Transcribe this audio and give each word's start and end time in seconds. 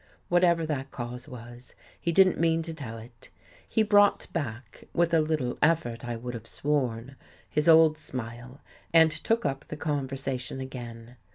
Whatever 0.29 0.65
that 0.65 0.89
cause 0.89 1.27
was, 1.27 1.75
he 1.99 2.11
didn't 2.11 2.39
mean 2.39 2.63
to 2.63 2.73
tell 2.73 2.97
it. 2.97 3.29
He 3.69 3.83
brought 3.83 4.33
back, 4.33 4.85
with 4.95 5.13
a 5.13 5.21
little 5.21 5.59
effort 5.61 6.03
I 6.03 6.15
would 6.15 6.33
have 6.33 6.47
sworn, 6.47 7.15
his 7.47 7.69
old 7.69 7.99
smile 7.99 8.61
and 8.91 9.11
took 9.11 9.45
up 9.45 9.65
the 9.65 9.77
conversa 9.77 10.39
tion 10.39 10.59
again. 10.59 11.17